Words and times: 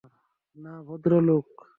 না, 0.57 0.73
ভদ্রলোক। 0.83 1.47